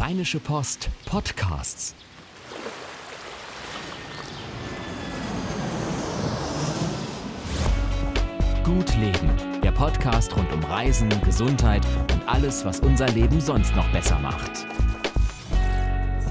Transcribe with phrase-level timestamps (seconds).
[0.00, 1.94] Rheinische Post Podcasts.
[8.64, 11.84] Gut Leben, der Podcast rund um Reisen, Gesundheit
[12.14, 14.66] und alles, was unser Leben sonst noch besser macht.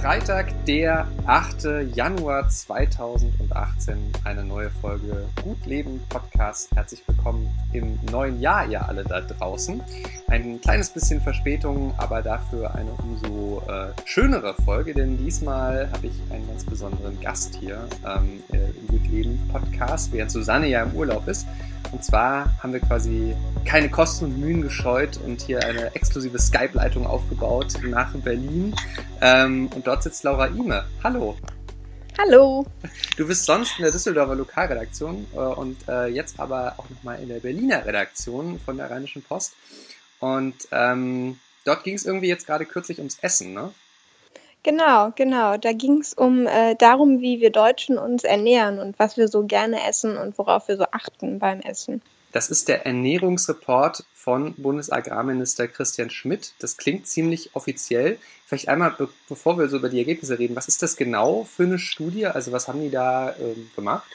[0.02, 1.96] Freitag, der 8.
[1.96, 6.70] Januar 2018, eine neue Folge Gut Leben Podcast.
[6.76, 9.82] Herzlich willkommen im neuen Jahr, ihr alle da draußen.
[10.28, 16.14] Ein kleines bisschen Verspätung, aber dafür eine umso äh, schönere Folge, denn diesmal habe ich
[16.32, 21.28] einen ganz besonderen Gast hier ähm, im Gut Leben Podcast, während Susanne ja im Urlaub
[21.28, 21.48] ist.
[21.92, 23.36] Und zwar haben wir quasi
[23.66, 28.76] keine Kosten und Mühen gescheut und hier eine exklusive Skype-Leitung aufgebaut nach Berlin.
[29.22, 30.86] Ähm, und dort sitzt Laura Ime.
[31.04, 31.36] Hallo.
[32.18, 32.66] Hallo.
[33.18, 37.30] Du bist sonst in der Düsseldorfer Lokalredaktion äh, und äh, jetzt aber auch nochmal in
[37.30, 39.54] der Berliner Redaktion von der Rheinischen Post.
[40.20, 43.72] Und ähm, dort ging es irgendwie jetzt gerade kürzlich ums Essen, ne?
[44.64, 45.58] Genau, genau.
[45.58, 49.46] Da ging es um äh, darum, wie wir Deutschen uns ernähren und was wir so
[49.46, 52.02] gerne essen und worauf wir so achten beim Essen.
[52.32, 56.54] Das ist der Ernährungsreport von Bundesagrarminister Christian Schmidt.
[56.60, 58.20] Das klingt ziemlich offiziell.
[58.46, 61.64] Vielleicht einmal, be bevor wir so über die Ergebnisse reden, was ist das genau für
[61.64, 62.28] eine Studie?
[62.28, 64.12] Also was haben die da ähm, gemacht?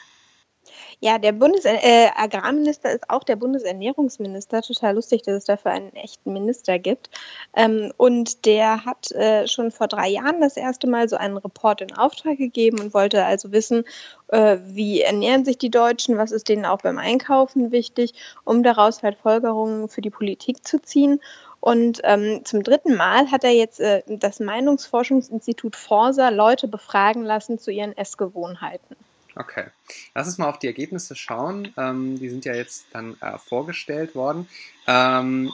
[0.99, 4.61] Ja, der Bundesagrarminister äh, ist auch der Bundesernährungsminister.
[4.61, 7.09] Total lustig, dass es dafür einen echten Minister gibt.
[7.55, 11.81] Ähm, und der hat äh, schon vor drei Jahren das erste Mal so einen Report
[11.81, 13.83] in Auftrag gegeben und wollte also wissen,
[14.29, 19.03] äh, wie ernähren sich die Deutschen, was ist denen auch beim Einkaufen wichtig, um daraus
[19.03, 21.19] halt Folgerungen für die Politik zu ziehen.
[21.59, 27.57] Und ähm, zum dritten Mal hat er jetzt äh, das Meinungsforschungsinstitut Forsa Leute befragen lassen
[27.57, 28.95] zu ihren Essgewohnheiten.
[29.35, 29.65] Okay.
[30.13, 31.73] Lass uns mal auf die Ergebnisse schauen.
[31.77, 34.47] Ähm, die sind ja jetzt dann äh, vorgestellt worden.
[34.87, 35.51] Ähm,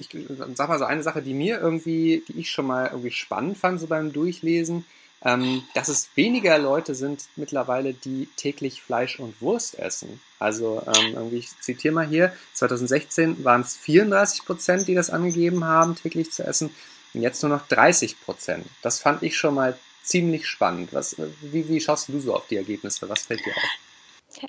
[0.00, 0.08] ich,
[0.54, 3.80] sag mal so eine Sache, die mir irgendwie, die ich schon mal irgendwie spannend fand,
[3.80, 4.86] so beim Durchlesen,
[5.22, 10.20] ähm, dass es weniger Leute sind mittlerweile, die täglich Fleisch und Wurst essen.
[10.38, 15.64] Also ähm, irgendwie, ich zitiere mal hier, 2016 waren es 34 Prozent, die das angegeben
[15.64, 16.70] haben, täglich zu essen.
[17.12, 18.66] Und jetzt nur noch 30 Prozent.
[18.82, 20.92] Das fand ich schon mal ziemlich spannend.
[20.92, 23.08] Was, wie, wie schaust du so auf die Ergebnisse?
[23.08, 23.62] Was fällt dir auf?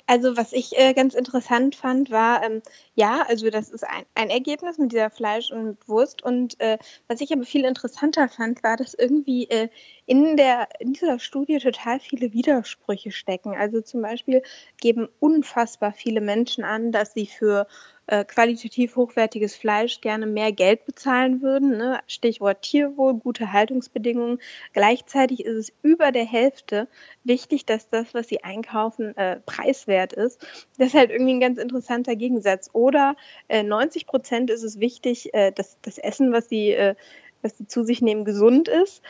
[0.06, 2.62] Also was ich äh, ganz interessant fand, war, ähm,
[2.94, 6.22] ja, also das ist ein, ein Ergebnis mit dieser Fleisch und mit Wurst.
[6.22, 9.68] Und äh, was ich aber viel interessanter fand, war, dass irgendwie äh,
[10.04, 13.54] in, der, in dieser Studie total viele Widersprüche stecken.
[13.56, 14.42] Also zum Beispiel
[14.80, 17.66] geben unfassbar viele Menschen an, dass sie für
[18.08, 21.76] äh, qualitativ hochwertiges Fleisch gerne mehr Geld bezahlen würden.
[21.76, 22.00] Ne?
[22.06, 24.38] Stichwort Tierwohl, gute Haltungsbedingungen.
[24.72, 26.88] Gleichzeitig ist es über der Hälfte
[27.24, 30.40] wichtig, dass das, was sie einkaufen, äh, preiswert ist.
[30.78, 32.70] Das ist halt irgendwie ein ganz interessanter Gegensatz.
[32.72, 33.14] Oder
[33.48, 36.94] äh, 90 Prozent ist es wichtig, äh, dass das Essen, was sie, äh,
[37.42, 39.02] was sie zu sich nehmen, gesund ist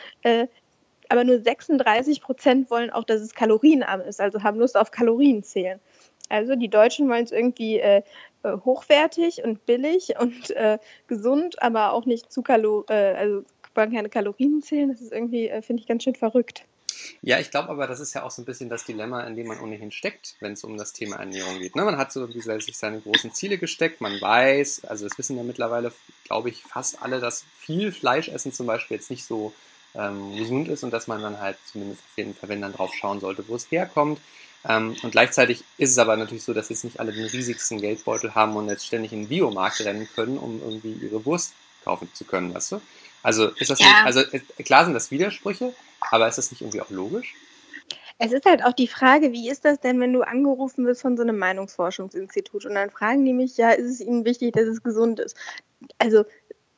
[1.09, 5.43] aber nur 36 Prozent wollen auch, dass es kalorienarm ist, also haben Lust auf Kalorien
[5.43, 5.79] zählen.
[6.29, 8.03] Also die Deutschen wollen es irgendwie äh,
[8.43, 13.43] äh, hochwertig und billig und äh, gesund, aber auch nicht zu Kalo äh, also
[13.75, 14.89] wollen keine Kalorien zählen.
[14.89, 16.65] Das ist irgendwie, äh, finde ich, ganz schön verrückt.
[17.21, 19.47] Ja, ich glaube aber, das ist ja auch so ein bisschen das Dilemma, in dem
[19.47, 21.75] man ohnehin steckt, wenn es um das Thema Ernährung geht.
[21.75, 21.83] Ne?
[21.83, 25.93] Man hat so sich seine großen Ziele gesteckt, man weiß, also das wissen ja mittlerweile,
[26.25, 29.53] glaube ich, fast alle, dass viel Fleischessen zum Beispiel jetzt nicht so
[29.95, 32.93] ähm, gesund ist und dass man dann halt zumindest auf jeden Fall, wenn dann drauf
[32.93, 34.19] schauen sollte, wo es herkommt.
[34.67, 38.35] Ähm, und gleichzeitig ist es aber natürlich so, dass jetzt nicht alle den riesigsten Geldbeutel
[38.35, 41.53] haben und jetzt ständig in den Biomarkt rennen können, um irgendwie ihre Wurst
[41.83, 42.81] kaufen zu können, weißt du?
[43.23, 43.87] Also ist das ja.
[43.87, 45.73] nicht, also äh, klar sind das Widersprüche,
[46.11, 47.33] aber ist das nicht irgendwie auch logisch?
[48.17, 51.15] Es ist halt auch die Frage, wie ist das denn, wenn du angerufen wirst von
[51.15, 54.83] so einem Meinungsforschungsinstitut und dann fragen die mich, ja, ist es ihnen wichtig, dass es
[54.83, 55.37] gesund ist?
[55.99, 56.25] Also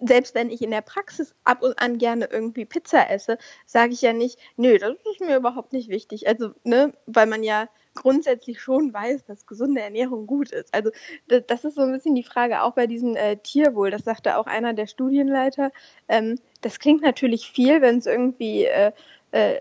[0.01, 4.01] selbst wenn ich in der Praxis ab und an gerne irgendwie Pizza esse, sage ich
[4.01, 6.27] ja nicht, nö, das ist mir überhaupt nicht wichtig.
[6.27, 10.73] Also, ne, weil man ja grundsätzlich schon weiß, dass gesunde Ernährung gut ist.
[10.73, 10.91] Also
[11.27, 13.91] das, ist so ein bisschen die Frage auch bei diesem äh, Tierwohl.
[13.91, 15.71] Das sagte auch einer der Studienleiter.
[16.07, 18.91] Ähm, das klingt natürlich viel, wenn es irgendwie äh,
[19.31, 19.59] äh,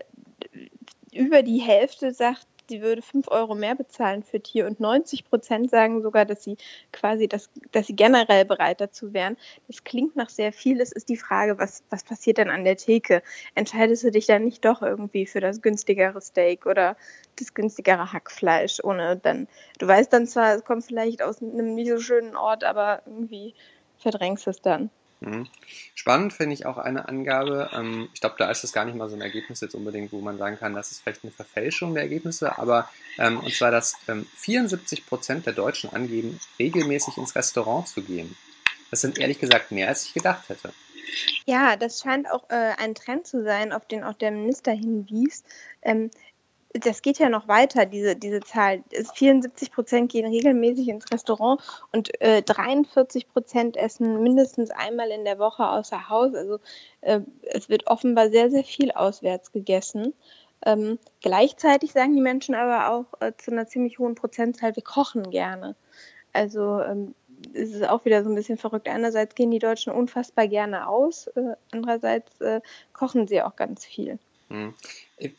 [1.13, 5.69] über die Hälfte sagt, sie würde 5 Euro mehr bezahlen für Tier und 90 Prozent
[5.69, 6.55] sagen sogar, dass sie
[6.93, 9.35] quasi, das, dass sie generell bereit dazu wären.
[9.67, 10.79] Das klingt nach sehr viel.
[10.79, 13.23] Es ist die Frage, was, was passiert dann an der Theke?
[13.55, 16.95] Entscheidest du dich dann nicht doch irgendwie für das günstigere Steak oder
[17.37, 21.89] das günstigere Hackfleisch, ohne dann, du weißt dann zwar, es kommt vielleicht aus einem nicht
[21.89, 23.53] so schönen Ort, aber irgendwie
[23.97, 24.89] verdrängst es dann.
[25.21, 25.47] Mhm.
[25.93, 27.69] Spannend finde ich auch eine Angabe.
[27.73, 30.19] Ähm, ich glaube, da ist das gar nicht mal so ein Ergebnis jetzt unbedingt, wo
[30.19, 32.89] man sagen kann, das ist vielleicht eine Verfälschung der Ergebnisse, aber
[33.19, 33.95] ähm, und zwar, dass
[34.37, 38.35] 74 ähm, Prozent der Deutschen angeben, regelmäßig ins Restaurant zu gehen.
[38.89, 40.73] Das sind ehrlich gesagt mehr, als ich gedacht hätte.
[41.45, 45.43] Ja, das scheint auch äh, ein Trend zu sein, auf den auch der Minister hinwies.
[45.83, 46.09] Ähm,
[46.73, 48.83] das geht ja noch weiter, diese, diese Zahl.
[49.15, 55.39] 74 Prozent gehen regelmäßig ins Restaurant und äh, 43 Prozent essen mindestens einmal in der
[55.39, 56.33] Woche außer Haus.
[56.33, 56.59] Also
[57.01, 60.13] äh, es wird offenbar sehr, sehr viel auswärts gegessen.
[60.65, 65.29] Ähm, gleichzeitig sagen die Menschen aber auch äh, zu einer ziemlich hohen Prozentzahl, wir kochen
[65.31, 65.75] gerne.
[66.33, 67.15] Also ähm,
[67.53, 68.87] es ist auch wieder so ein bisschen verrückt.
[68.87, 72.61] Einerseits gehen die Deutschen unfassbar gerne aus, äh, andererseits äh,
[72.93, 74.19] kochen sie auch ganz viel.
[74.51, 74.73] Hm.
[75.17, 75.31] Ich,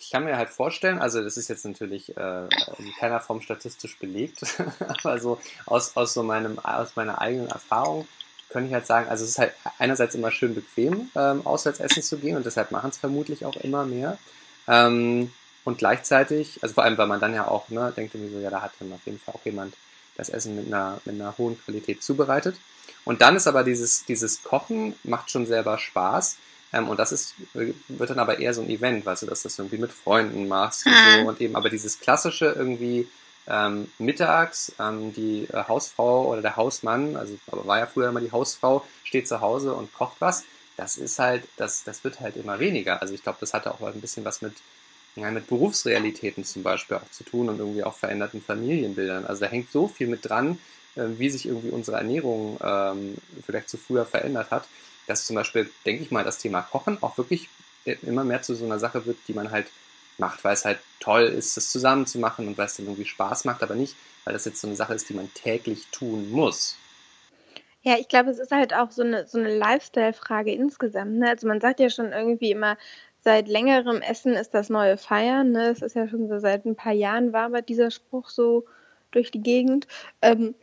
[0.00, 3.98] ich kann mir halt vorstellen, also das ist jetzt natürlich äh, in keiner Form statistisch
[3.98, 4.42] belegt,
[5.02, 8.06] aber so aus, aus so meinem, aus meiner eigenen Erfahrung
[8.50, 12.02] könnte ich halt sagen, also es ist halt einerseits immer schön bequem, ähm, auswärts essen
[12.02, 14.18] zu gehen und deshalb machen es vermutlich auch immer mehr.
[14.68, 15.32] Ähm,
[15.64, 18.50] und gleichzeitig, also vor allem, weil man dann ja auch, ne, denkt irgendwie so, ja,
[18.50, 19.74] da hat dann auf jeden Fall auch jemand
[20.16, 22.56] das Essen mit einer, mit einer hohen Qualität zubereitet.
[23.04, 26.36] Und dann ist aber dieses, dieses Kochen macht schon selber Spaß.
[26.72, 29.48] Ähm, und das ist, wird dann aber eher so ein Event, weißt du, dass du
[29.48, 31.20] das irgendwie mit Freunden machst und so.
[31.20, 31.26] Mhm.
[31.26, 33.08] Und eben aber dieses klassische irgendwie
[33.46, 38.20] ähm, mittags, ähm, die äh, Hausfrau oder der Hausmann, also aber war ja früher immer
[38.20, 40.44] die Hausfrau, steht zu Hause und kocht was.
[40.76, 43.02] Das ist halt, das, das wird halt immer weniger.
[43.02, 44.54] Also ich glaube, das hatte auch ein bisschen was mit,
[45.16, 49.26] ja, mit Berufsrealitäten zum Beispiel auch zu tun und irgendwie auch veränderten Familienbildern.
[49.26, 50.58] Also da hängt so viel mit dran,
[50.94, 54.66] äh, wie sich irgendwie unsere Ernährung ähm, vielleicht zu früher verändert hat
[55.06, 57.48] dass zum Beispiel, denke ich mal, das Thema Kochen auch wirklich
[58.02, 59.66] immer mehr zu so einer Sache wird, die man halt
[60.18, 63.06] macht, weil es halt toll ist, das zusammen zu machen und weil es dann irgendwie
[63.06, 66.30] Spaß macht, aber nicht, weil das jetzt so eine Sache ist, die man täglich tun
[66.30, 66.76] muss.
[67.82, 71.18] Ja, ich glaube, es ist halt auch so eine, so eine Lifestyle-Frage insgesamt.
[71.18, 71.28] Ne?
[71.28, 72.78] Also man sagt ja schon irgendwie immer,
[73.20, 75.50] seit längerem Essen ist das neue Feiern.
[75.50, 75.70] Ne?
[75.70, 78.66] Es ist ja schon so seit ein paar Jahren war aber dieser Spruch so
[79.10, 79.88] durch die Gegend.
[80.22, 80.54] Ähm,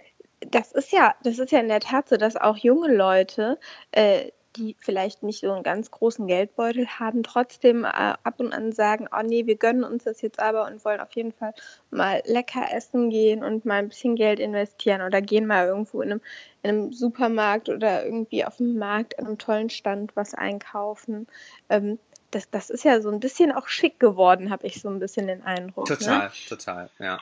[0.42, 3.60] das ist ja, das ist ja in der Tat so, dass auch junge Leute
[3.92, 8.72] äh, die vielleicht nicht so einen ganz großen Geldbeutel haben, trotzdem äh, ab und an
[8.72, 11.54] sagen, oh nee, wir gönnen uns das jetzt aber und wollen auf jeden Fall
[11.92, 16.12] mal lecker essen gehen und mal ein bisschen Geld investieren oder gehen mal irgendwo in
[16.12, 16.22] einem,
[16.64, 21.28] in einem Supermarkt oder irgendwie auf dem Markt an einem tollen Stand was einkaufen.
[21.70, 22.00] Ähm,
[22.32, 25.28] das, das ist ja so ein bisschen auch schick geworden, habe ich so ein bisschen
[25.28, 25.90] den Eindruck.
[25.90, 25.98] Ne?
[25.98, 26.32] Total, ne?
[26.48, 27.20] total, ja.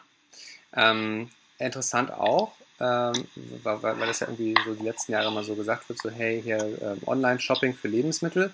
[0.76, 1.30] Ähm,
[1.60, 3.28] interessant auch, ähm,
[3.64, 6.42] weil, weil, das ja irgendwie so die letzten Jahre mal so gesagt wird, so hey,
[6.42, 8.52] hier ähm, Online-Shopping für Lebensmittel.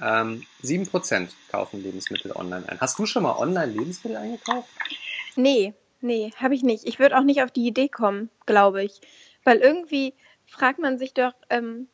[0.00, 2.80] Ähm, 7% kaufen Lebensmittel online ein.
[2.80, 4.68] Hast du schon mal online Lebensmittel eingekauft?
[5.36, 6.86] Nee, nee, habe ich nicht.
[6.86, 9.00] Ich würde auch nicht auf die Idee kommen, glaube ich.
[9.44, 10.14] Weil irgendwie
[10.46, 11.88] fragt man sich doch, ähm,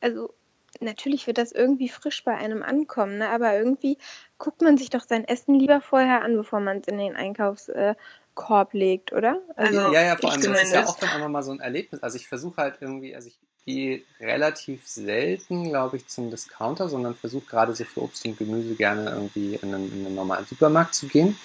[0.00, 0.34] also
[0.80, 3.28] natürlich wird das irgendwie frisch bei einem ankommen, ne?
[3.28, 3.98] aber irgendwie
[4.38, 7.68] guckt man sich doch sein Essen lieber vorher an, bevor man es in den Einkaufs,
[7.68, 7.94] äh,
[8.38, 9.42] Korb legt, oder?
[9.56, 12.00] Also, ja, ja, vor allem, das ist ja auch dann einfach mal so ein Erlebnis.
[12.04, 13.36] Also ich versuche halt irgendwie, also ich
[13.66, 18.76] gehe relativ selten, glaube ich, zum Discounter, sondern versuche gerade so für Obst und Gemüse
[18.76, 21.36] gerne irgendwie in einen, in einen normalen Supermarkt zu gehen.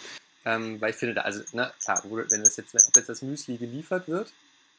[0.45, 3.57] Ähm, weil ich finde, da, also, ne, klar, wenn das jetzt, ob jetzt das Müsli
[3.57, 4.31] geliefert wird,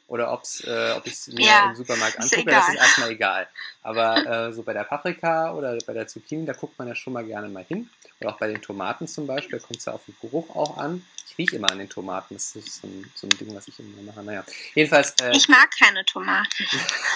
[0.07, 3.49] oder ob's, äh, ob ich es mir ja, im Supermarkt angucke, das ist erstmal egal.
[3.83, 7.15] Aber äh, so bei der Paprika oder bei der Zucchini, da guckt man ja schon
[7.15, 7.89] mal gerne mal hin.
[8.21, 10.77] Oder auch bei den Tomaten zum Beispiel, da kommt es ja auf den Geruch auch
[10.77, 11.05] an.
[11.27, 13.79] Ich rieche immer an den Tomaten, das ist so ein, so ein Ding, was ich
[13.81, 14.23] immer mache.
[14.23, 15.15] Naja, jedenfalls.
[15.21, 16.65] Äh, ich mag keine Tomaten.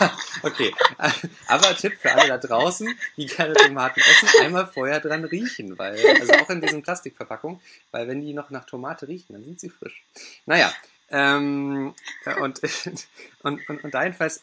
[0.42, 0.74] okay,
[1.46, 5.94] aber Tipp für alle da draußen, die keine Tomaten essen, einmal vorher dran riechen, weil,
[6.20, 7.60] also auch in diesen Plastikverpackungen,
[7.92, 10.02] weil wenn die noch nach Tomate riechen, dann sind sie frisch.
[10.46, 10.72] Naja,
[11.10, 11.94] ähm,
[12.40, 12.60] und,
[13.42, 14.42] und, und, und da jedenfalls,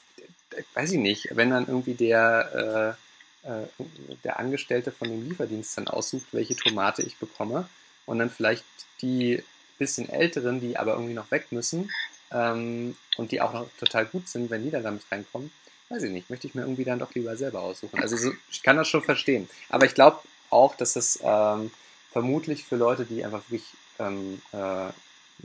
[0.73, 2.97] weiß ich nicht, wenn dann irgendwie der,
[3.43, 3.67] äh, äh,
[4.23, 7.69] der Angestellte von dem Lieferdienst dann aussucht, welche Tomate ich bekomme
[8.05, 8.65] und dann vielleicht
[9.01, 9.43] die
[9.77, 11.91] bisschen älteren, die aber irgendwie noch weg müssen
[12.31, 15.51] ähm, und die auch noch total gut sind, wenn die dann damit reinkommen,
[15.89, 17.99] weiß ich nicht, möchte ich mir irgendwie dann doch lieber selber aussuchen.
[17.99, 19.49] Also so, ich kann das schon verstehen.
[19.69, 20.19] Aber ich glaube
[20.49, 21.71] auch, dass das ähm,
[22.11, 23.69] vermutlich für Leute, die einfach wirklich
[23.99, 24.89] ähm, äh,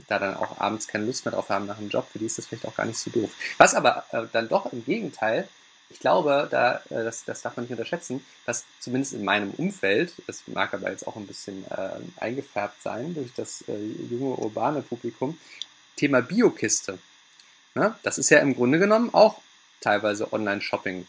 [0.07, 2.37] da dann auch abends keine Lust mehr drauf haben nach dem Job, für die ist
[2.37, 3.31] das vielleicht auch gar nicht so doof.
[3.57, 5.47] Was aber äh, dann doch im Gegenteil,
[5.89, 10.13] ich glaube, da, äh, das, das darf man nicht unterschätzen, dass zumindest in meinem Umfeld,
[10.27, 13.77] das mag aber jetzt auch ein bisschen äh, eingefärbt sein durch das äh,
[14.09, 15.37] junge urbane Publikum,
[15.95, 16.97] Thema Biokiste.
[17.75, 17.95] Ne?
[18.03, 19.41] Das ist ja im Grunde genommen auch
[19.81, 21.07] teilweise Online-Shopping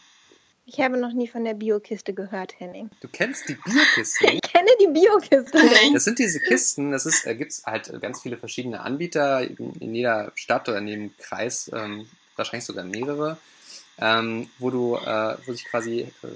[0.65, 2.89] ich habe noch nie von der Biokiste gehört, Henning.
[3.01, 4.25] Du kennst die Biokiste?
[4.33, 5.59] ich kenne die Biokiste.
[5.93, 9.73] Das sind diese Kisten, das ist, äh, gibt es halt ganz viele verschiedene Anbieter in,
[9.79, 13.37] in jeder Stadt oder in jedem Kreis, ähm, wahrscheinlich sogar mehrere,
[13.99, 16.27] ähm, wo du, äh, wo sich quasi äh,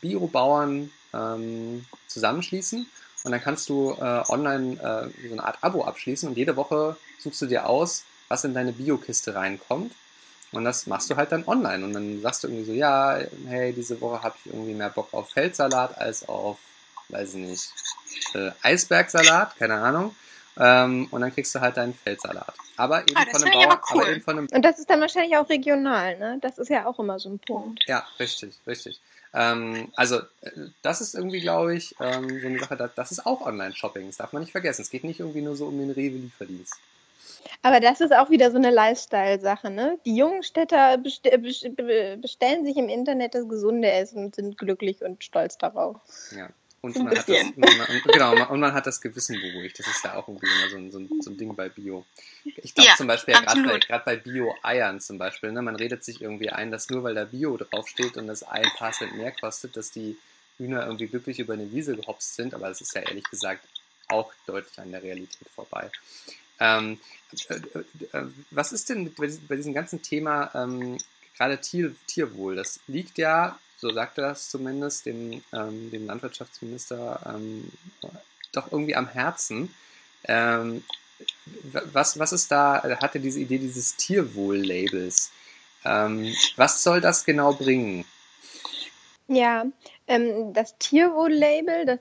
[0.00, 2.86] Biobauern ähm, zusammenschließen
[3.24, 6.96] und dann kannst du äh, online äh, so eine Art Abo abschließen und jede Woche
[7.18, 9.92] suchst du dir aus, was in deine Biokiste reinkommt
[10.52, 11.84] Und das machst du halt dann online.
[11.84, 15.08] Und dann sagst du irgendwie so, ja, hey, diese Woche habe ich irgendwie mehr Bock
[15.12, 16.58] auf Feldsalat als auf,
[17.10, 17.72] weiß ich nicht,
[18.34, 20.14] äh, Eisbergsalat, keine Ahnung.
[20.60, 22.52] Ähm, und dann kriegst du halt deinen Feldsalat.
[22.76, 24.02] Aber eben, Ah, von einem Bauer, aber cool.
[24.02, 26.38] aber eben von einem Und das ist dann wahrscheinlich auch regional, ne?
[26.40, 27.84] Das ist ja auch immer so ein Punkt.
[27.86, 29.00] Ja, richtig, richtig.
[29.34, 30.50] Ähm, also, äh,
[30.82, 34.16] das ist irgendwie, glaube ich, ähm, so eine Sache, das, das ist auch Online-Shopping, das
[34.16, 34.82] darf man nicht vergessen.
[34.82, 36.74] Es geht nicht irgendwie nur so um den Rewe-Lieferdienst.
[37.62, 39.98] Aber das ist auch wieder so eine Lifestyle-Sache, ne?
[40.04, 41.76] Die jungen Städter best best
[42.20, 45.96] bestellen sich im Internet das gesunde Essen und sind glücklich und stolz darauf.
[46.36, 46.48] Ja.
[46.80, 47.68] Und man, hat das, man,
[48.04, 49.78] genau, und man hat das Gewissen beruhigt.
[49.80, 52.04] Das ist ja auch irgendwie immer so ein, so ein, so ein Ding bei Bio.
[52.44, 56.04] Ich glaube Ja, zum Beispiel ja, gerade bei, bei Bio-Eiern zum Beispiel, ne, man redet
[56.04, 59.16] sich irgendwie ein, dass nur weil da Bio draufsteht und das Ei ein paar Cent
[59.16, 60.16] mehr kostet, dass die
[60.56, 63.64] Hühner irgendwie glücklich über eine Wiese gehopst sind, aber das ist ja ehrlich gesagt
[64.06, 65.90] auch deutlich an der Realität vorbei.
[66.60, 66.98] Ähm,
[67.48, 70.98] äh, äh, äh, was ist denn bei, diesem, ganzen Thema ähm,
[71.36, 72.56] gerade Tier, Tierwohl?
[72.56, 77.70] Das liegt ja, so sagt er das zumindest, dem, ähm, dem Landwirtschaftsminister ähm,
[78.52, 79.72] doch irgendwie am Herzen.
[80.24, 80.82] Ähm,
[81.64, 85.30] wa- was, was ist da, er hatte diese Idee dieses Tierwohl-Labels.
[85.84, 88.04] Ähm, was soll das genau bringen?
[89.28, 89.66] Ja,
[90.06, 92.00] das Tierwohl-Label, das,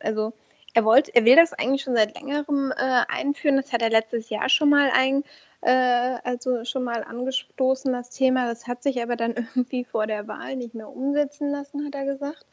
[0.00, 0.34] also
[0.74, 3.56] er wollte, er will das eigentlich schon seit längerem äh, einführen.
[3.56, 5.22] Das hat er letztes Jahr schon mal ein,
[5.60, 8.48] äh, also schon mal angestoßen, das Thema.
[8.48, 12.04] Das hat sich aber dann irgendwie vor der Wahl nicht mehr umsetzen lassen, hat er
[12.04, 12.44] gesagt.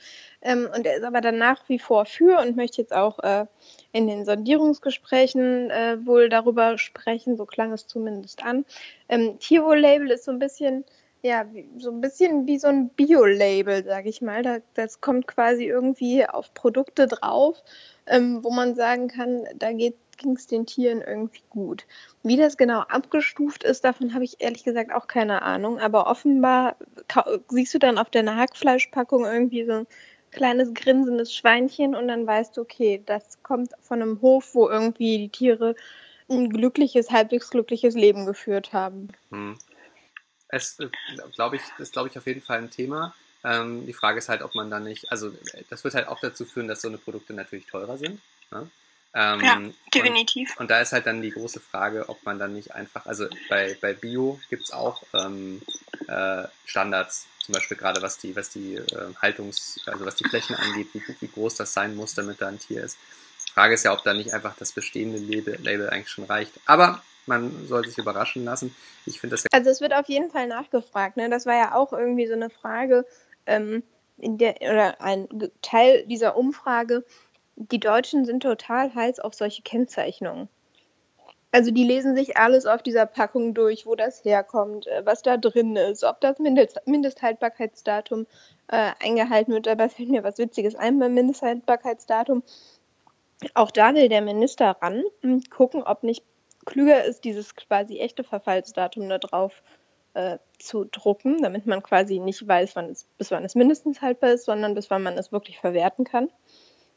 [0.44, 3.48] Ähm, und er ist aber dann nach wie vor für und möchte jetzt auch äh,
[3.92, 7.38] in den Sondierungsgesprächen äh, wohl darüber sprechen.
[7.38, 8.66] So klang es zumindest an.
[9.10, 10.86] Ähm, Tierwohl-Label ist so ein bisschen
[11.24, 11.46] ja,
[11.78, 14.42] so ein bisschen wie so ein Bio-Label, sage ich mal.
[14.42, 17.62] Da, das kommt quasi irgendwie auf Produkte drauf,
[18.08, 19.93] ähm, wo man sagen kann, da ging
[20.36, 21.86] es den Tieren irgendwie gut.
[22.24, 25.79] Wie das genau abgestuft ist, davon habe ich ehrlich gesagt auch keine Ahnung.
[25.79, 26.75] Aber offenbar
[27.50, 29.88] siehst du dann auf deiner Hackfleischpackung irgendwie so ein
[30.31, 35.17] kleines grinsendes Schweinchen und dann weißt du, okay, das kommt von einem Hof, wo irgendwie
[35.17, 35.75] die Tiere
[36.29, 39.10] ein glückliches, halbwegs glückliches Leben geführt haben.
[39.31, 39.58] Hm.
[40.48, 40.77] Es,
[41.36, 43.13] glaube ich, ist, glaube ich, auf jeden Fall ein Thema.
[43.44, 46.20] Ähm, die Frage ist halt, ob man dann nicht, also äh, das wird halt auch
[46.20, 48.22] dazu führen, dass so eine Produkte natürlich teurer sind.
[48.52, 48.70] Ne?
[49.14, 50.56] Ähm, Ja, und- Definitiv.
[50.60, 53.76] Und da ist halt dann die große Frage, ob man dann nicht einfach, also bei,
[53.82, 55.62] bei Bio gibt es auch ähm,
[56.08, 60.56] äh, Standards, zum Beispiel gerade was die, was die äh, Haltungs-, also was die Flächen
[60.56, 62.98] angeht, wie, wie groß das sein muss, damit da ein Tier ist.
[63.48, 66.54] Die Frage ist ja, ob da nicht einfach das bestehende Label, Label eigentlich schon reicht.
[66.68, 68.74] Aber man soll sich überraschen lassen.
[69.06, 69.50] Ich finde das ja.
[69.52, 71.18] Also es wird auf jeden Fall nachgefragt.
[71.18, 71.30] Ne?
[71.30, 73.06] Das war ja auch irgendwie so eine Frage,
[73.46, 73.84] ähm,
[74.18, 75.28] in der, oder ein
[75.62, 77.04] Teil dieser Umfrage.
[77.56, 80.48] Die Deutschen sind total heiß auf solche Kennzeichnungen.
[81.54, 85.36] Also die lesen sich alles auf dieser Packung durch, wo das herkommt, äh, was da
[85.38, 88.26] drin ist, ob das Mindest Mindesthaltbarkeitsdatum
[88.70, 89.68] äh, eingehalten wird.
[89.68, 92.44] Dabei fällt mir was Witziges ein beim Mindesthaltbarkeitsdatum.
[93.54, 96.24] Auch da will der Minister ran und gucken, ob nicht
[96.66, 99.62] klüger ist, dieses quasi echte Verfallsdatum da drauf
[100.13, 104.32] äh, zu drucken, damit man quasi nicht weiß, wann es, bis wann es mindestens haltbar
[104.32, 106.30] ist, sondern bis wann man es wirklich verwerten kann.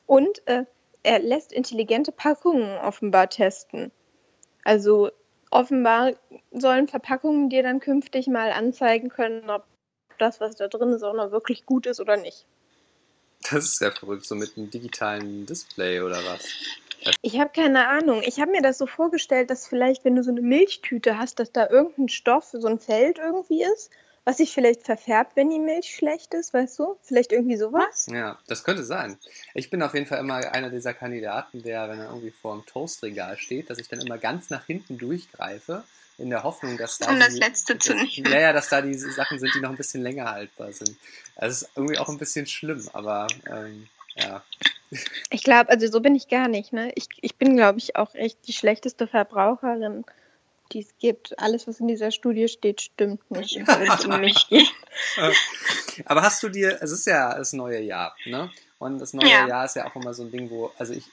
[0.06, 0.64] Und äh,
[1.02, 3.92] er lässt intelligente Packungen offenbar testen.
[4.64, 5.10] Also
[5.50, 6.12] offenbar
[6.50, 9.64] sollen Verpackungen dir dann künftig mal anzeigen können, ob
[10.18, 12.46] das, was da drin ist, auch noch wirklich gut ist oder nicht.
[13.50, 16.46] Das ist ja verrückt, so mit einem digitalen Display oder was?
[17.22, 18.22] Ich habe keine Ahnung.
[18.24, 21.52] Ich habe mir das so vorgestellt, dass vielleicht, wenn du so eine Milchtüte hast, dass
[21.52, 23.90] da irgendein Stoff, so ein Feld irgendwie ist,
[24.26, 26.96] was sich vielleicht verfärbt, wenn die Milch schlecht ist, weißt du?
[27.02, 28.06] Vielleicht irgendwie sowas?
[28.10, 29.18] Ja, das könnte sein.
[29.52, 32.64] Ich bin auf jeden Fall immer einer dieser Kandidaten, der, wenn er irgendwie vor dem
[32.64, 35.84] Toastregal steht, dass ich dann immer ganz nach hinten durchgreife,
[36.16, 38.32] in der Hoffnung, dass da Um das die, Letzte zu dass- nehmen.
[38.32, 40.96] Ja, ja, dass da die Sachen sind, die noch ein bisschen länger haltbar sind.
[41.36, 44.42] Das ist irgendwie auch ein bisschen schlimm, aber ähm, ja.
[45.30, 46.72] Ich glaube, also so bin ich gar nicht.
[46.72, 46.92] Ne?
[46.94, 50.04] Ich, ich bin, glaube ich, auch echt die schlechteste Verbraucherin,
[50.72, 51.38] die es gibt.
[51.38, 53.64] Alles, was in dieser Studie steht, stimmt nicht, um.
[56.06, 58.50] Aber hast du dir, es ist ja das neue Jahr, ne?
[58.84, 59.48] Und das neue Ja.
[59.48, 61.04] Jahr ist ja auch immer so ein Ding, wo, also ich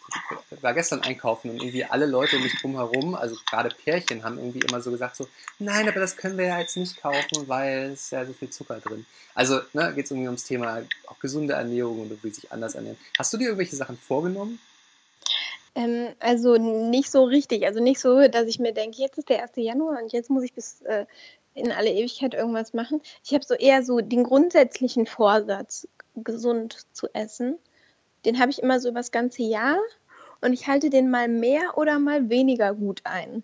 [0.62, 4.60] war gestern einkaufen und irgendwie alle Leute um mich drumherum, also gerade Pärchen, haben irgendwie
[4.60, 5.26] immer so gesagt so,
[5.58, 8.50] nein, aber das können wir ja jetzt nicht kaufen, weil es ist ja so viel
[8.50, 9.06] Zucker drin.
[9.34, 12.76] Also, ne, geht es irgendwie ums Thema auch gesunde Ernährung und du willst sich anders
[12.76, 12.98] ernähren.
[13.18, 14.60] Hast du dir irgendwelche Sachen vorgenommen?
[15.76, 17.66] Ähm, also nicht so richtig.
[17.66, 19.52] Also nicht so, dass ich mir denke, jetzt ist der 1.
[19.56, 21.06] Januar und jetzt muss ich bis äh,
[21.54, 23.02] in alle Ewigkeit irgendwas machen.
[23.24, 27.58] Ich habe so eher so den grundsätzlichen Vorsatz, gesund zu essen.
[28.26, 29.78] Den habe ich immer so über das ganze Jahr
[30.42, 33.44] und ich halte den mal mehr oder mal weniger gut ein.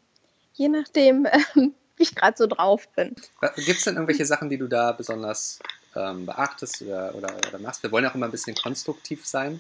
[0.54, 3.16] Je nachdem, ähm, wie ich gerade so drauf bin.
[3.56, 5.60] Gibt es denn irgendwelche Sachen, die du da besonders
[5.96, 7.84] ähm, beachtest oder, oder, oder machst?
[7.84, 9.60] Wir wollen auch immer ein bisschen konstruktiv sein.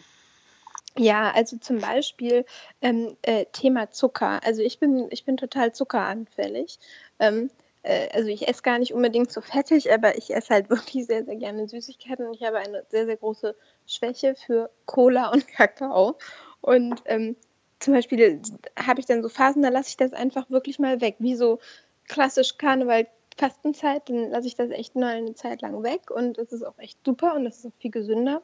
[0.97, 2.45] Ja, also zum Beispiel
[2.81, 4.43] ähm, äh, Thema Zucker.
[4.43, 6.79] Also ich bin, ich bin total zuckeranfällig.
[7.19, 7.51] Ähm,
[7.87, 11.23] äh, also ich esse gar nicht unbedingt so fettig, aber ich esse halt wirklich sehr,
[11.25, 16.17] sehr gerne Süßigkeiten und ich habe eine sehr, sehr große Schwäche für Cola und Kakao.
[16.61, 17.35] Und ähm,
[17.79, 18.41] zum Beispiel
[18.77, 21.59] habe ich dann so Phasen, da lasse ich das einfach wirklich mal weg, wie so
[22.07, 26.51] klassisch Karneval Fastenzeit, dann lasse ich das echt mal eine Zeit lang weg und es
[26.51, 28.41] ist auch echt super und es ist auch viel gesünder.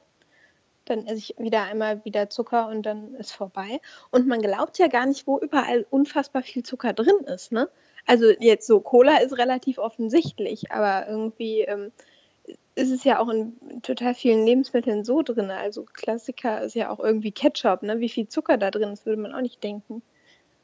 [0.86, 3.80] Dann esse ich wieder einmal wieder Zucker und dann ist vorbei.
[4.12, 7.52] Und man glaubt ja gar nicht, wo überall unfassbar viel Zucker drin ist.
[7.52, 7.70] Ne?
[8.06, 11.92] Also jetzt so Cola ist relativ offensichtlich, aber irgendwie ähm,
[12.76, 15.52] ist es ja auch in total vielen Lebensmitteln so drin.
[15.52, 17.84] Also Klassiker ist ja auch irgendwie Ketchup.
[17.84, 18.00] Ne?
[18.00, 20.02] Wie viel Zucker da drin ist, würde man auch nicht denken.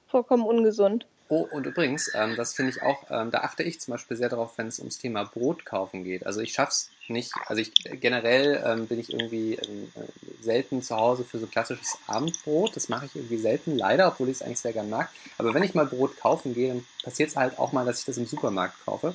[0.08, 1.06] Vollkommen ungesund.
[1.32, 4.30] Oh, und übrigens, ähm, das finde ich auch, ähm, da achte ich zum Beispiel sehr
[4.30, 6.26] darauf, wenn es ums Thema Brot kaufen geht.
[6.26, 7.72] Also ich schaff's nicht, also ich
[8.02, 12.76] generell ähm, bin ich irgendwie ähm, äh, selten zu Hause für so klassisches Abendbrot.
[12.76, 15.12] Das mache ich irgendwie selten, leider, obwohl ich es eigentlich sehr gern mag.
[15.38, 18.06] Aber wenn ich mal Brot kaufen gehe, dann passiert es halt auch mal, dass ich
[18.06, 19.14] das im Supermarkt kaufe.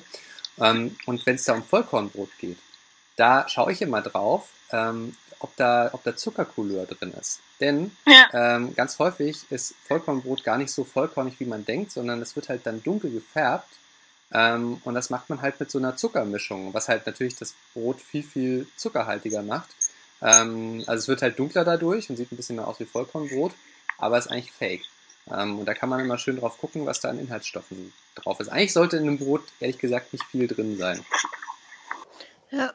[0.57, 2.57] Ähm, und wenn es da um Vollkornbrot geht,
[3.17, 7.41] da schaue ich immer drauf, ähm, ob da, ob da Zuckercouleur drin ist.
[7.59, 8.55] Denn ja.
[8.55, 12.49] ähm, ganz häufig ist Vollkornbrot gar nicht so vollkornig, wie man denkt, sondern es wird
[12.49, 13.69] halt dann dunkel gefärbt.
[14.33, 18.01] Ähm, und das macht man halt mit so einer Zuckermischung, was halt natürlich das Brot
[18.01, 19.69] viel, viel zuckerhaltiger macht.
[20.21, 23.53] Ähm, also es wird halt dunkler dadurch und sieht ein bisschen mehr aus wie Vollkornbrot,
[23.97, 24.83] aber ist eigentlich fake.
[25.31, 28.49] Ähm, und da kann man immer schön drauf gucken, was da an Inhaltsstoffen drauf ist.
[28.49, 31.03] Eigentlich sollte in einem Brot ehrlich gesagt nicht viel drin sein.
[32.51, 32.73] Ja,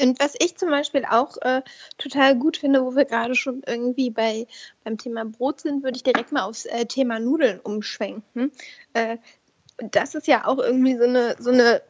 [0.00, 1.62] und was ich zum Beispiel auch äh,
[1.98, 4.46] total gut finde, wo wir gerade schon irgendwie bei,
[4.84, 8.52] beim Thema Brot sind, würde ich direkt mal aufs äh, Thema Nudeln umschwenken.
[8.94, 9.18] Äh,
[9.78, 11.82] das ist ja auch irgendwie so eine, so eine,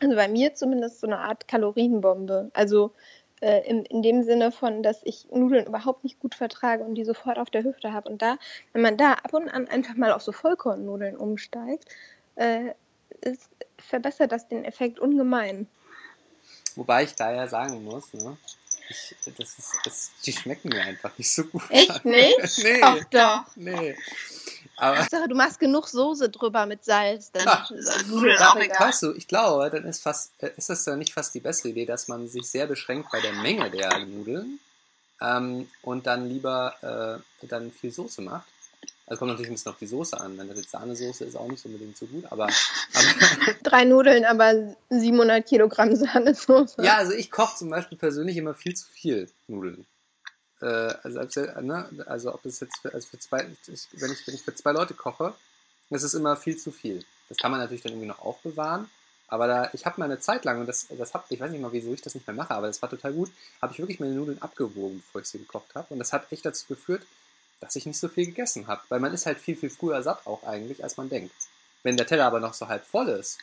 [0.00, 2.50] also bei mir zumindest so eine Art Kalorienbombe.
[2.52, 2.92] Also
[3.40, 7.04] äh, in, in dem Sinne von, dass ich Nudeln überhaupt nicht gut vertrage und die
[7.04, 8.08] sofort auf der Hüfte habe.
[8.08, 8.36] Und da,
[8.72, 11.84] wenn man da ab und an einfach mal auf so Vollkornnudeln umsteigt,
[12.36, 12.72] äh,
[13.20, 15.66] ist, verbessert das den Effekt ungemein.
[16.76, 18.36] Wobei ich da ja sagen muss, ne?
[18.88, 21.62] Ich, das ist, das, die schmecken mir einfach nicht so gut.
[21.70, 22.58] Echt nicht?
[22.62, 22.80] nee.
[22.82, 23.56] Ach doch.
[23.56, 23.96] Nee.
[24.76, 28.88] Aber Hauptsache, du machst genug Soße drüber mit Salz, dann ist das auch egal.
[28.88, 31.68] Weißt du, ich glaube, dann ist, fast, äh, ist das dann nicht fast die bessere
[31.68, 34.58] Idee, dass man sich sehr beschränkt bei der Menge der Nudeln
[35.20, 38.48] ähm, und dann lieber äh, dann viel Soße macht
[39.06, 40.38] also kommt natürlich ein bisschen auf die Soße an.
[40.38, 42.44] Wenn das jetzt Sahnesoße ist, auch nicht unbedingt so gut, aber.
[42.94, 46.82] aber Drei Nudeln, aber 700 Kilogramm Sahnesoße.
[46.82, 49.86] Ja, also ich koche zum Beispiel persönlich immer viel zu viel Nudeln.
[50.60, 50.66] Äh,
[51.02, 51.20] also,
[51.60, 54.54] ne, also ob es jetzt für, also für zwei, ich, wenn, ich, wenn ich für
[54.54, 55.34] zwei Leute koche,
[55.90, 57.04] das ist immer viel zu viel.
[57.28, 58.88] Das kann man natürlich dann irgendwie noch aufbewahren.
[59.28, 61.60] Aber da, ich habe mal eine Zeit lang, und das, das hab, ich weiß nicht
[61.60, 63.98] mal, wieso ich das nicht mehr mache, aber das war total gut, habe ich wirklich
[63.98, 65.92] meine Nudeln abgewogen, bevor ich sie gekocht habe.
[65.92, 67.02] Und das hat echt dazu geführt,
[67.64, 68.82] dass ich nicht so viel gegessen habe.
[68.88, 71.34] Weil man ist halt viel, viel früher satt auch eigentlich, als man denkt.
[71.82, 73.38] Wenn der Teller aber noch so halb voll ist,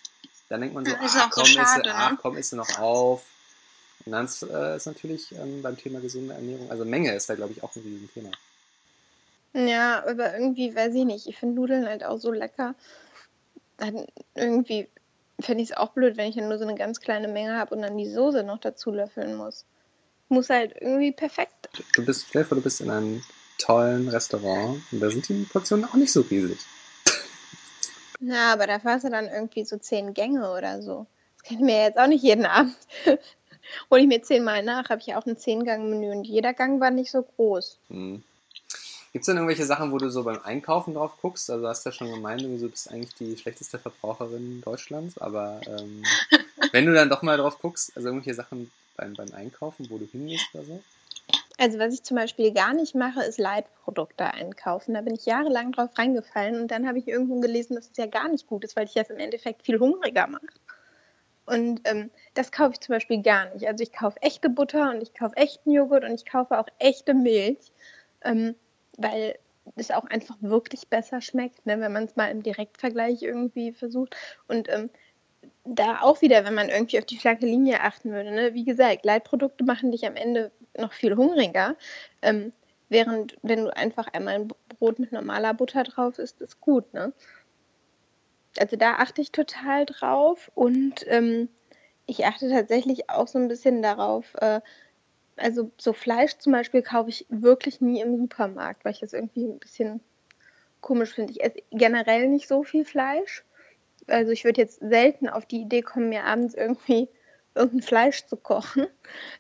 [0.49, 3.25] dann denkt man so, ach, komm, so schade, ist, ach, komm, isst du noch auf.
[4.05, 7.35] Und dann ist, äh, ist natürlich ähm, beim Thema gesunde Ernährung, also Menge ist da,
[7.35, 8.31] glaube ich, auch ein Thema.
[9.53, 12.73] Ja, aber irgendwie, weiß ich nicht, ich finde Nudeln halt auch so lecker.
[13.77, 14.05] Dann
[14.35, 14.87] irgendwie
[15.39, 17.75] fände ich es auch blöd, wenn ich dann nur so eine ganz kleine Menge habe
[17.75, 19.65] und dann die Soße noch dazu löffeln muss.
[20.29, 21.69] Muss halt irgendwie perfekt.
[21.95, 23.23] Du bist, stell du bist in einem
[23.61, 26.59] tollen Restaurant und da sind die Portionen auch nicht so riesig.
[28.19, 31.07] Ja, aber da fährst du dann irgendwie so zehn Gänge oder so.
[31.37, 32.75] Das kann ich mir jetzt auch nicht jeden Abend.
[33.89, 36.91] Hole ich mir zehnmal nach, habe ich ja auch ein Zehn-Gang-Menü und jeder Gang war
[36.91, 37.77] nicht so groß.
[37.89, 38.23] Hm.
[39.11, 41.49] Gibt es denn irgendwelche Sachen, wo du so beim Einkaufen drauf guckst?
[41.49, 46.03] Also hast du ja schon gemeint, du bist eigentlich die schlechteste Verbraucherin Deutschlands, aber ähm,
[46.71, 50.07] wenn du dann doch mal drauf guckst, also irgendwelche Sachen beim, beim Einkaufen, wo du
[50.09, 50.83] hingehst oder so?
[51.61, 54.95] Also was ich zum Beispiel gar nicht mache, ist Leitprodukte einkaufen.
[54.95, 58.07] Da bin ich jahrelang drauf reingefallen und dann habe ich irgendwo gelesen, dass es ja
[58.07, 60.47] gar nicht gut ist, weil ich das im Endeffekt viel hungriger mache.
[61.45, 63.67] Und ähm, das kaufe ich zum Beispiel gar nicht.
[63.67, 67.13] Also ich kaufe echte Butter und ich kaufe echten Joghurt und ich kaufe auch echte
[67.13, 67.71] Milch,
[68.23, 68.55] ähm,
[68.97, 69.37] weil
[69.75, 74.15] es auch einfach wirklich besser schmeckt, ne, wenn man es mal im Direktvergleich irgendwie versucht.
[74.47, 74.89] Und ähm,
[75.63, 78.31] da auch wieder, wenn man irgendwie auf die flanke Linie achten würde.
[78.31, 78.55] Ne?
[78.55, 81.75] Wie gesagt, Leitprodukte machen dich am Ende noch viel hungriger.
[82.21, 82.53] Ähm,
[82.89, 86.93] während, wenn du einfach einmal ein Brot mit normaler Butter drauf isst, ist gut.
[86.93, 87.13] Ne?
[88.57, 91.49] Also da achte ich total drauf und ähm,
[92.05, 94.59] ich achte tatsächlich auch so ein bisschen darauf, äh,
[95.37, 99.45] also so Fleisch zum Beispiel kaufe ich wirklich nie im Supermarkt, weil ich das irgendwie
[99.45, 100.01] ein bisschen
[100.81, 101.31] komisch finde.
[101.31, 103.45] Ich esse generell nicht so viel Fleisch
[104.07, 107.09] also ich würde jetzt selten auf die Idee kommen, mir abends irgendwie
[107.55, 108.87] irgendein Fleisch zu kochen.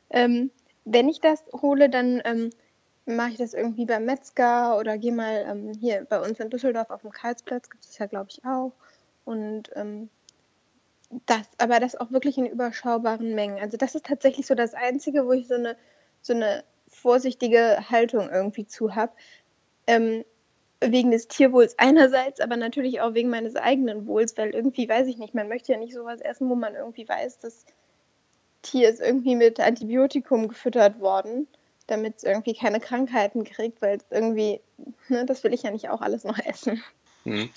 [0.09, 0.51] Ähm,
[0.85, 2.49] wenn ich das hole, dann ähm,
[3.05, 6.89] mache ich das irgendwie beim Metzger oder gehe mal ähm, hier bei uns in Düsseldorf
[6.89, 8.73] auf dem Karlsplatz, gibt es ja, glaube ich, auch.
[9.25, 10.09] Und ähm,
[11.25, 13.59] das, aber das auch wirklich in überschaubaren Mengen.
[13.59, 15.75] Also das ist tatsächlich so das Einzige, wo ich so eine,
[16.21, 19.11] so eine vorsichtige Haltung irgendwie zu habe.
[19.87, 20.23] Ähm,
[20.83, 25.17] wegen des Tierwohls einerseits, aber natürlich auch wegen meines eigenen Wohls, weil irgendwie weiß ich
[25.17, 27.65] nicht, man möchte ja nicht sowas essen, wo man irgendwie weiß, das
[28.61, 31.47] Tier ist irgendwie mit Antibiotikum gefüttert worden,
[31.87, 34.61] damit es irgendwie keine Krankheiten kriegt, weil es irgendwie,
[35.09, 36.83] ne, das will ich ja nicht auch alles noch essen.
[37.23, 37.49] Hm.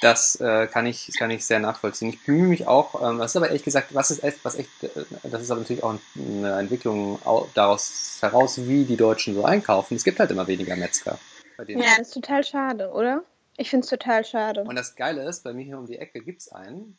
[0.00, 2.08] Das äh, kann, ich, kann ich sehr nachvollziehen.
[2.08, 4.68] Ich bemühe mich auch, ähm, das ist aber ehrlich gesagt, was ist echt, was echt,
[4.82, 4.88] äh,
[5.22, 7.20] das ist aber natürlich auch eine Entwicklung
[7.54, 9.94] daraus heraus, wie die Deutschen so einkaufen.
[9.94, 11.20] Es gibt halt immer weniger Metzger.
[11.68, 13.22] ja, das ist total schade, oder?
[13.56, 14.64] Ich finde es total schade.
[14.64, 16.98] Und das Geile ist, bei mir hier um die Ecke gibt es einen,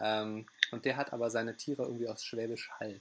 [0.00, 3.00] ähm, und der hat aber seine Tiere irgendwie aus Schwäbisch Hall.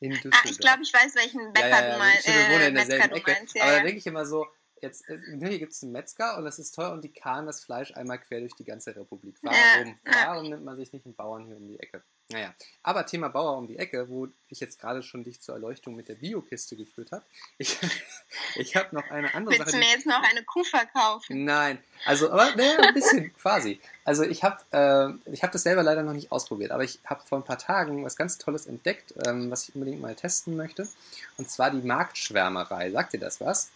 [0.00, 0.42] In Düsseldorf.
[0.44, 2.26] Ah, ich glaube, ich weiß, welchen Bäcker ja, ja, ja, du meinst.
[2.26, 3.30] Wir wohnen in derselben Ecke.
[3.30, 4.46] Meinst, aber da denke ich immer so,
[4.80, 7.62] jetzt, äh, hier gibt es einen Metzger und das ist teuer und die karren das
[7.64, 9.38] Fleisch einmal quer durch die ganze Republik.
[9.42, 9.98] Warum?
[10.04, 12.02] Warum nimmt man sich nicht einen Bauern hier um die Ecke?
[12.32, 15.94] Naja, aber Thema Bauer um die Ecke, wo ich jetzt gerade schon dich zur Erleuchtung
[15.94, 17.24] mit der Biokiste geführt habe.
[17.58, 17.78] Ich,
[18.56, 19.72] ich habe noch eine andere Willst Sache.
[19.72, 21.44] Willst du mir jetzt noch eine Kuh verkaufen?
[21.44, 23.80] Nein, also, aber naja, ein bisschen quasi.
[24.04, 27.38] Also ich habe äh, hab das selber leider noch nicht ausprobiert, aber ich habe vor
[27.38, 30.88] ein paar Tagen was ganz Tolles entdeckt, ähm, was ich unbedingt mal testen möchte.
[31.36, 32.90] Und zwar die Marktschwärmerei.
[32.90, 33.70] Sagt dir das was?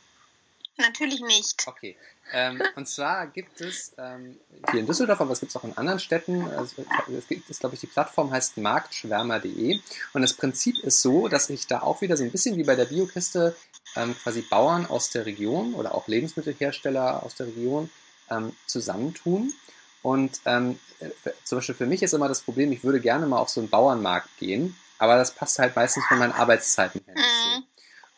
[0.79, 1.67] Natürlich nicht.
[1.67, 1.97] Okay.
[2.33, 4.37] Ähm, und zwar gibt es ähm,
[4.71, 6.85] hier in Düsseldorf, aber es gibt es auch in anderen Städten, also
[7.17, 9.81] es gibt es, glaube ich, die Plattform heißt marktschwärmer.de
[10.13, 12.75] und das Prinzip ist so, dass ich da auch wieder so ein bisschen wie bei
[12.75, 13.55] der Biokiste
[13.95, 17.91] ähm, quasi Bauern aus der Region oder auch Lebensmittelhersteller aus der Region
[18.31, 19.53] ähm, zusammentun.
[20.03, 20.79] Und ähm,
[21.45, 23.71] zum Beispiel für mich ist immer das Problem, ich würde gerne mal auf so einen
[23.71, 27.59] Bauernmarkt gehen, aber das passt halt meistens von meinen Arbeitszeiten her nicht so.
[27.59, 27.65] Mhm.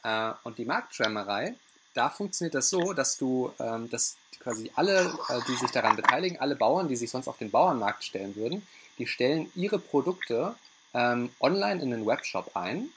[0.04, 1.54] Äh, und die Marktschwärmerei
[1.98, 6.38] da funktioniert das so, dass du, ähm, dass quasi alle, äh, die sich daran beteiligen,
[6.38, 8.66] alle Bauern, die sich sonst auf den Bauernmarkt stellen würden,
[8.98, 10.54] die stellen ihre Produkte
[10.94, 12.88] ähm, online in den Webshop ein.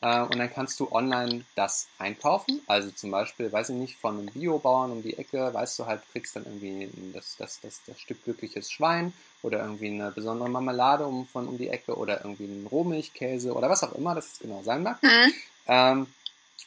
[0.00, 2.60] Äh, und dann kannst du online das einkaufen.
[2.68, 6.02] Also zum Beispiel, weiß ich nicht, von einem Biobauern um die Ecke, weißt du halt,
[6.12, 9.12] kriegst dann irgendwie das, das, das, das Stück glückliches Schwein
[9.42, 13.68] oder irgendwie eine besondere Marmelade um, von um die Ecke oder irgendwie einen Rohmilchkäse oder
[13.68, 15.02] was auch immer das genau sein mag.
[15.02, 15.34] Mhm.
[15.66, 16.06] Ähm,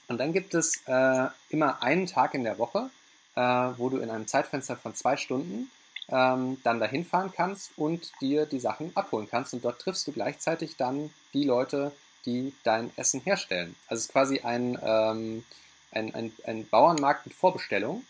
[0.08, 2.90] und dann gibt es äh, immer einen Tag in der Woche,
[3.36, 5.72] äh, wo du in einem Zeitfenster von zwei Stunden
[6.10, 9.54] ähm, dann dahin fahren kannst und dir die Sachen abholen kannst.
[9.54, 11.92] Und dort triffst du gleichzeitig dann die Leute,
[12.26, 13.76] die dein Essen herstellen.
[13.88, 15.44] Also es ist quasi ein, ähm,
[15.92, 18.04] ein, ein, ein Bauernmarkt mit Vorbestellung.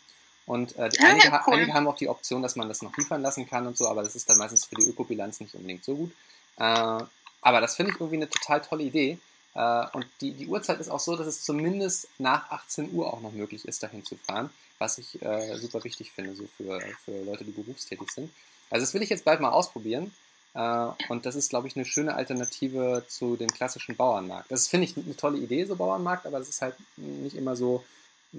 [0.46, 1.54] Und äh, ah, einige, cool.
[1.54, 4.04] einige, haben auch die Option, dass man das noch liefern lassen kann und so, aber
[4.04, 6.12] das ist dann meistens für die Ökobilanz nicht unbedingt so gut.
[6.58, 7.04] Äh,
[7.42, 9.20] aber das finde ich irgendwie eine total tolle Idee,
[9.56, 13.34] und die, die Uhrzeit ist auch so, dass es zumindest nach 18 Uhr auch noch
[13.34, 17.44] möglich ist, dahin zu fahren, was ich äh, super wichtig finde, so für, für Leute,
[17.44, 18.32] die berufstätig sind.
[18.70, 20.12] Also das will ich jetzt bald mal ausprobieren.
[20.56, 24.52] Äh, und das ist, glaube ich, eine schöne Alternative zu dem klassischen Bauernmarkt.
[24.52, 27.84] Das finde ich eine tolle Idee, so Bauernmarkt, aber das ist halt nicht immer so,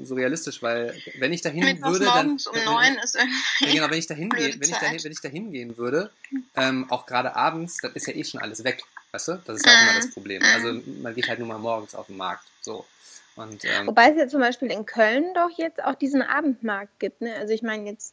[0.02, 3.98] so realistisch, weil wenn ich dahin Mit würde, dann um neun ist irgendwie genau, wenn
[3.98, 6.10] ich dahin gehe, wenn ich dahin, wenn ich dahin gehen würde,
[6.56, 8.82] ähm, auch gerade abends, dann ist ja eh schon alles weg.
[9.14, 9.40] Weißt du?
[9.44, 10.42] Das ist auch immer das Problem.
[10.42, 12.42] Also man geht halt nur mal morgens auf den Markt.
[12.62, 12.84] So.
[13.36, 17.20] Und, ähm, Wobei es ja zum Beispiel in Köln doch jetzt auch diesen Abendmarkt gibt.
[17.20, 17.32] Ne?
[17.36, 18.12] Also ich meine, jetzt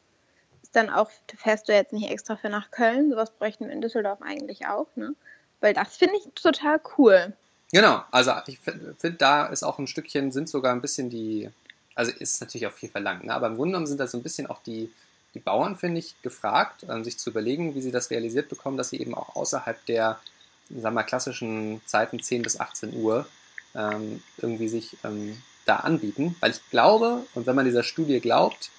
[0.62, 3.10] ist dann auch, fährst du jetzt nicht extra für nach Köln.
[3.10, 4.86] Sowas bräuchten wir in Düsseldorf eigentlich auch.
[4.96, 5.16] Ne?
[5.60, 7.34] Weil das finde ich total cool.
[7.72, 11.50] Genau, also ich finde, da ist auch ein Stückchen, sind sogar ein bisschen die,
[11.96, 13.34] also ist natürlich auch viel verlangt, ne?
[13.34, 14.92] aber im Grunde genommen sind da so ein bisschen auch die,
[15.34, 18.90] die Bauern, finde ich, gefragt, ähm, sich zu überlegen, wie sie das realisiert bekommen, dass
[18.90, 20.20] sie eben auch außerhalb der
[20.80, 23.26] sagen wir, klassischen Zeiten 10 bis 18 Uhr
[23.76, 26.36] ähm, irgendwie sich ähm, da anbieten.
[26.40, 28.72] Weil ich glaube, und wenn man dieser Studie glaubt,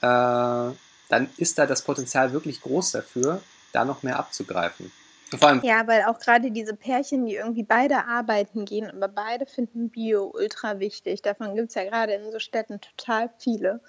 [0.00, 3.40] äh, dann ist da das Potenzial wirklich groß dafür,
[3.72, 4.92] da noch mehr abzugreifen.
[5.36, 9.44] Vor allem, ja, weil auch gerade diese Pärchen, die irgendwie beide arbeiten gehen, aber beide
[9.44, 11.20] finden Bio ultra wichtig.
[11.20, 13.80] Davon gibt es ja gerade in so Städten total viele.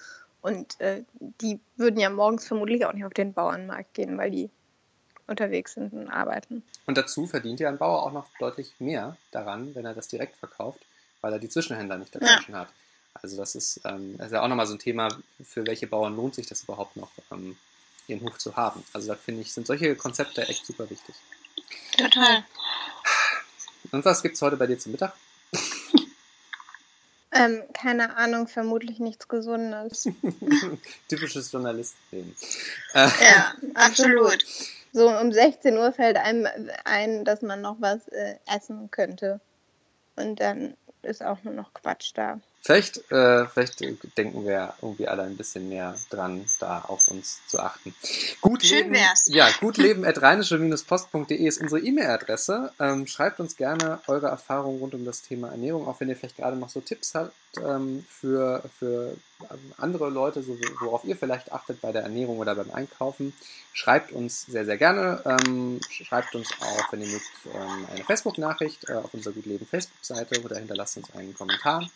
[0.41, 4.49] Und äh, die würden ja morgens vermutlich auch nicht auf den Bauernmarkt gehen, weil die
[5.29, 6.63] unterwegs sind und arbeiten.
[6.85, 10.37] Und dazu verdient ja ein Bauer auch noch deutlich mehr daran, wenn er das direkt
[10.37, 10.79] verkauft,
[11.21, 12.59] weil er die Zwischenhändler nicht dazwischen ja.
[12.59, 12.69] hat.
[13.21, 15.09] Also das ist, ähm, das ist ja auch nochmal so ein Thema,
[15.43, 17.57] für welche Bauern lohnt sich das überhaupt noch, ähm,
[18.07, 18.83] ihren Hof zu haben.
[18.93, 21.15] Also da finde ich, sind solche Konzepte echt super wichtig.
[21.97, 22.43] Total.
[23.91, 25.13] Und was gibt es heute bei dir zum Mittag?
[27.31, 30.09] Ähm, keine Ahnung, vermutlich nichts Gesundes.
[31.07, 32.35] Typisches Journalistenleben.
[32.95, 34.43] Äh, ja, absolut.
[34.91, 36.47] So um 16 Uhr fällt einem
[36.85, 39.39] ein, dass man noch was äh, essen könnte.
[40.15, 42.39] Und dann ist auch nur noch Quatsch da.
[42.61, 43.79] Vielleicht, äh, vielleicht
[44.17, 47.95] denken wir irgendwie alle ein bisschen mehr dran, da auf uns zu achten.
[48.41, 49.23] Gut Schön leben, wär's.
[49.27, 52.73] Ja, gutleben.rheinische-post.de ist unsere E-Mail-Adresse.
[52.79, 56.37] Ähm, schreibt uns gerne eure Erfahrungen rund um das Thema Ernährung, auch wenn ihr vielleicht
[56.37, 59.15] gerade noch so Tipps habt ähm, für, für
[59.49, 63.33] ähm, andere Leute, so, worauf ihr vielleicht achtet bei der Ernährung oder beim Einkaufen.
[63.73, 65.21] Schreibt uns sehr, sehr gerne.
[65.25, 70.41] Ähm, schreibt uns auch, wenn ihr mögt, ähm, eine Facebook-Nachricht äh, auf unserer Gutleben Facebook-Seite
[70.43, 71.89] oder hinterlasst uns einen Kommentar.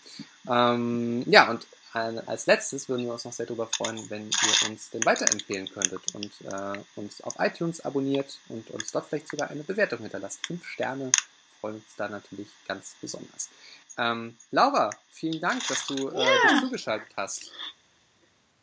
[0.49, 4.89] Ähm, ja, und als letztes würden wir uns noch sehr darüber freuen, wenn ihr uns
[4.89, 9.63] denn weiterempfehlen könntet und äh, uns auf iTunes abonniert und uns dort vielleicht sogar eine
[9.63, 10.45] Bewertung hinterlasst.
[10.45, 11.11] Fünf Sterne
[11.61, 13.49] freuen uns da natürlich ganz besonders.
[13.97, 16.49] Ähm, Laura, vielen Dank, dass du äh, ja.
[16.49, 17.51] dich zugeschaltet hast.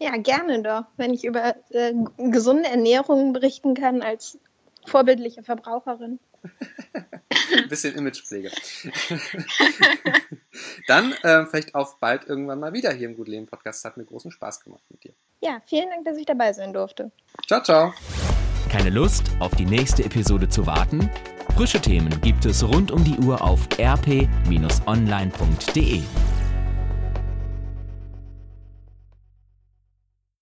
[0.01, 0.85] Ja, gerne doch.
[0.97, 4.39] Wenn ich über äh, gesunde Ernährung berichten kann als
[4.87, 6.19] vorbildliche Verbraucherin.
[7.57, 8.47] Ein bisschen Imagepflege.
[10.87, 13.85] Dann äh, vielleicht auf bald irgendwann mal wieder hier im Gut Leben Podcast.
[13.85, 15.13] Hat mir großen Spaß gemacht mit dir.
[15.41, 17.11] Ja, vielen Dank, dass ich dabei sein durfte.
[17.47, 17.93] Ciao, ciao.
[18.69, 21.11] Keine Lust, auf die nächste Episode zu warten?
[21.57, 26.03] Frische Themen gibt es rund um die Uhr auf rp-online.de.